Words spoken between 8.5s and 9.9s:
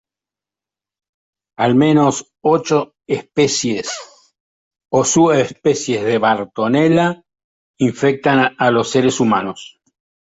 a los seres humanos.